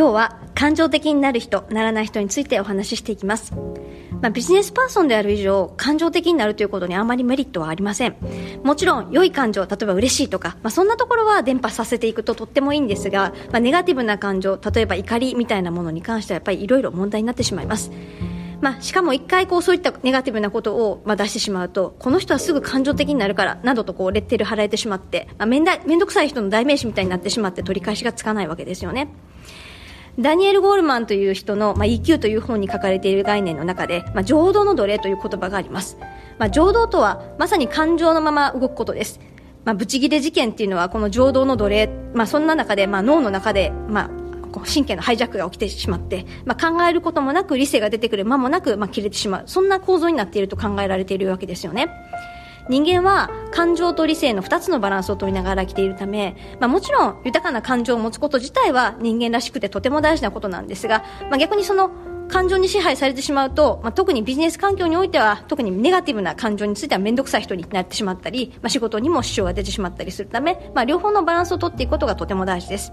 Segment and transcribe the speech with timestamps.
[0.00, 3.52] 今日は感情的になる人ならない人についてお話ししていきます。
[4.22, 8.16] まあ、ビジネスパーソンである以上感情的になるということにあまりメリットはありません。
[8.64, 17.92] もちろん良い感情例えば嬉しいとか、まあ、そんなところは伝播させていくととってもいいんですが、まあ、ネガティブな感情例えば怒りみたいなものに関してはやっぱりいろいろ問題になってしまいます。
[18.62, 29.12] まあ、しかも一回こうそういったネガティブなことをまあ出してしまうとこの人はすぐ感情的になるからなどとこうレッテル貼られてしまって、面倒面倒くさい人の代名詞みたいになってしまって取り返しがつかないわけですよね。
[30.20, 35.96] ダニエル・ゴールマンという人の、まあ、EQ という本に書かれている概念の中で、まあ、情動の奴隷という言葉があります。
[36.38, 39.18] まあ、情動とはまさに感情のまま動くことです。
[39.64, 44.20] まあ、ブチギレ事件っていうのはこの情動の奴隷、まあ、そんな中で、まあ、脳の中で、まあ、
[44.66, 51.88] 神経のハイジャックが起きてしまって、まあ、考えることもなく理性が出てくる間もなく、まあ、切れてしまうそんな構造になっていると考えられているわけですよね
[52.70, 61.90] 人間は感情と理性の2つのバランスを取りながら生きているため、まあ、もちろん豊かな感情を持つこと自体は人間らしくてとても大事なことなんですが、まあ、逆にその
[62.30, 72.92] 感情に支配されてしまうと、まあ、特にビジネス環境においては特にネガティブな感情については面倒くさい人になってしまったり、まあ、仕事にも支障が出てしまったりするため、まあ、両方のバランスを取っていくことがとても大事です。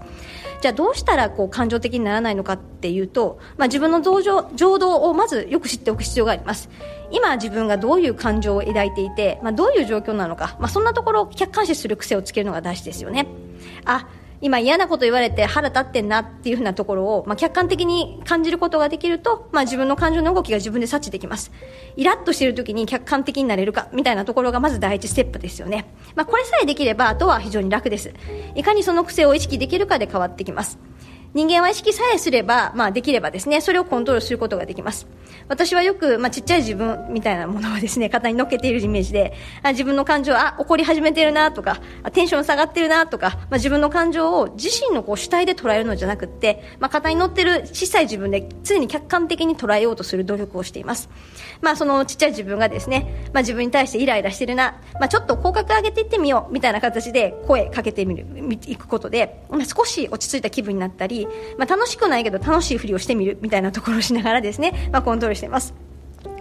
[0.60, 6.68] じゃあどうしたらこう感情的にならないのかっていうと、まあ、自分の情情動をまずよく知っておく必要があります。
[7.10, 13.26] 今自分がどういう感情を抱いていて、まあ、どういう状況なのか、まあ、そんなところを客観視する癖をつけるのが大事ですよね。
[13.84, 14.08] あ
[14.40, 21.50] 今嫌なこと言われて腹立ってんなっていうふうなところを、まあ、客観的に感じることができると、まあ、自分の感情の動きが自分で察知できます。
[21.96, 25.92] イラッとしてる時に客観的になれるかみたいなところがまず第一ステップですよね。
[26.14, 28.14] まあ、これさえできればあとは非常に楽です。
[28.54, 30.78] いかにその癖を意識できるかで変わってきます。
[31.34, 35.06] 人間は意識さえすれば、まあ、できればですね、それをコントロールすることができます。
[35.48, 41.80] 私はよく、まあ、ちっちゃい自分みたいなものをですね、 肩に乗っけているイメージで、あ自分の感情、あ、怒り始めてるなとか、
[42.12, 51.10] テンション下がってるなとか、まあ、自分の感情を自身のこう主体で捉えるのじゃなくって、まあ、肩に乗ってる小さい自分で常に客観的に捉えようとする努力をしています。
[51.60, 58.26] まあ、そのちっちゃい自分がですね、まあ、自分に対してイライラしてるな、まあ、ちょっと口角上げていってみようみたいな形で声かけてみる、
[58.66, 65.74] いくことで、まあ、少し落ち着いた気分になったりり、まあ、楽しくないけど楽しいふりをしてみるみたいなところをしながらですね、 まあ、コントロールしています。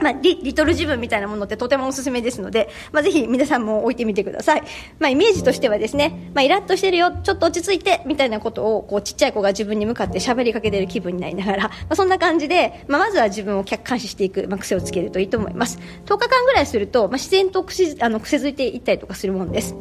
[0.01, 4.63] まあ、リリトル自分みたいなものってとてもおすすめですので、まあ、ぜひ皆さんも置いてみてください。
[4.99, 15.79] まあ、イメージとしてはですね、まあ、イラッとしてるよ、ちょっと落ち着いて、みたいなことを、こう、ちっちゃい子が自分に向かって喋りかけてる気分になりながら、 まあ、そんな感じで、まあ、まずは自分を客観視していく、まあ、癖をつけるといいと思います。
[16.05, 19.73] 10日間ぐらいすると、まあ、自然と癖あの癖づいていったりとかするもんです。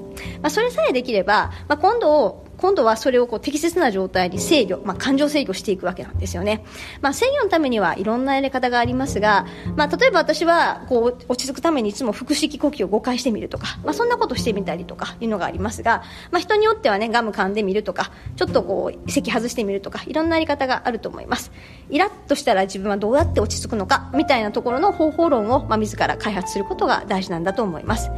[0.43, 6.65] まあ、それさえできれば、まあ、今度、今度はそれをこう適切な状態に制御、まあ、感情制御していくわけなんですよね。
[7.01, 9.47] まあ、制御のためにはいろんなやり方がありますが、
[9.77, 21.53] まあ、例えば私はこう落ち着くためにいつも腹式呼吸を5回してみるとか、まあ、そんなことしてみたりとかいうのがありますが、まあ、人によってはねガム噛んでみるとかちょっとこう席外してみるとかいろんなやり方があると思います。
[21.89, 28.11] イラッとしたら自分はどうやって落ち着くのかみたいなところの方法論を、まあ、自ら開発することが大事なんだと思います、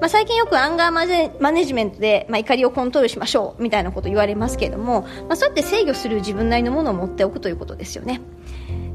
[0.00, 0.90] まあ、最近よくアンガー
[1.40, 8.20] マネジメントで、まあ、怒りをコントロールしましょうみたいなこと言われますけれども、まあ、そうやって制御する自分なりのものを持っておくということですよね。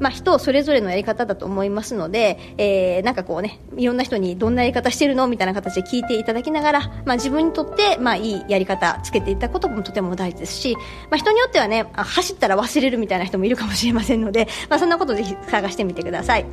[0.02, 10.76] まあ、人それぞれのやり方だと思いますので、えー、なんかこうね、いろんな人にどんなやり方してるのみたいな形で聞いていただきながら、まあ、自分にとって、まあ、いいやり方つけていったこともとても大事ですし、
[11.10, 16.46] まあ、人によってはね、走ったら忘れるみたいな人もいるかもしれませんので、まあ、そんなことをぜひ探してみてください。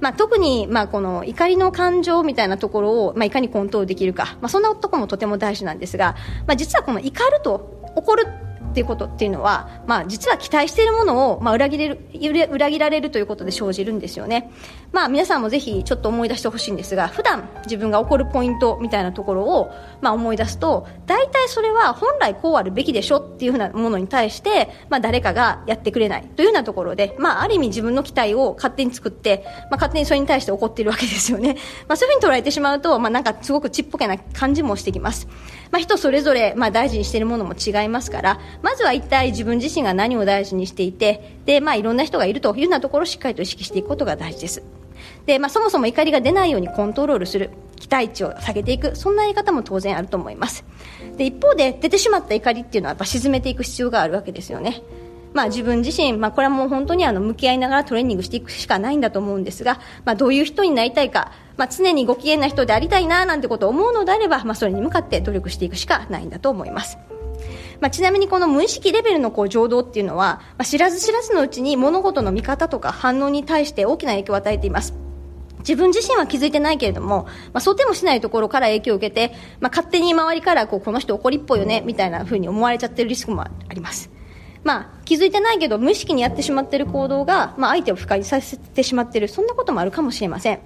[0.00, 6.16] まあ、特に、まあ、この怒りの感情みたいなところを、まあ、いかにコントロールできるか、まあ、そんなとこもとても大事なんですが、
[6.46, 8.26] まあ、実はこの怒ると怒る
[8.78, 11.98] っていうことっていうのは、まあ、実は期待しているものを、まあ、裏切れる
[12.48, 14.52] 裏切られるということで生じるんですよね、
[14.92, 31.56] まあ、皆さんもぜひちょっと思い出してほしいんですが普段自分が起こるポイントみたいなところを、まあ、思い出すと大体それは本来こうあるべきでしょっていうふうなものに対して、まあ、誰かがやってくれないというようなところで、まあ、ある意味自分の期待を勝手に作って、まあ、勝手にそれに対して怒っているわけですよね、
[31.88, 35.26] まあ、そういうふうに捉えてしまうと、まあ、なんかすごくちっぽけな感じもしてきます、
[35.70, 44.62] まあ、人それぞれ、まあ、大事にしているものも違いますからまずは一体自分自身が何を大事にしていてで、まあ、いろんな人がいるというようなところをしっかりと意識していくことが大事です。
[45.26, 50.64] で、まあ、そもそも怒りが出ないようにコントロールする期待値を下げていくそんな言い方も当然あると思います。
[51.16, 54.82] で一方で出てしまった怒りっていうのはやっぱ沈めていく必要があるわけですよね。
[55.34, 66.98] まあ、自分自身、まあ、これはもう本当にあの向き合いながらトレーニングしていくしかないんだと思うんですが、まあ、どういう人になりたいか、まあ、常にご機嫌な人でありたいななんてことを思うのであれば、まあ、それに向かって努力していくしかないんだと思います。
[67.80, 74.94] まあ、ちなみにこの無意識レベルのこう情動っていうのは、まあ、知らず知らずのうちに物事の見方とか反応に対して大きな影響を与えています。
[75.60, 84.10] 自分自身は気づいてないけれども、まあ、想定もしないところから影響を受けて、まあ、勝手に周りからこうこの人怒りっぽいよねみたいな風に思われちゃってるリスクもあります。
[84.68, 89.28] まあ、気づいてないけど無意識にやってしまっている行動が、まあ、相手を不快にさせてしまっている。
[89.28, 90.60] そんなこともあるかもしれません、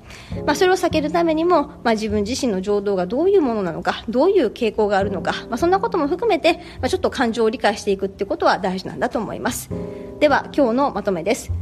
[0.45, 9.71] まあ、それを避けるためにも、まあ、自分自身の情動がどういうものなのかどういう傾向があるのか、まあ、そんなことも含めて、まあ、ちょっと感情を理解していくってことは大事なんだと思います。
[10.19, 11.53] では今日のまとめです。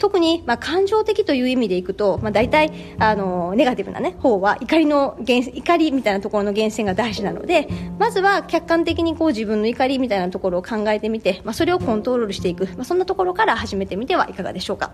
[0.00, 7.68] 特に、まあ、感情的という意味でいくと、まあ、大体あのネガティブな、ね、方は怒りの源怒りみたいなところの源泉が大事なので
[7.98, 14.92] まずは客観的にこう自分の怒りみたいなところを考えてみて、まあ、それをコントロールしていく、まあ、そんなところから始めてみてはいかがでしょうか。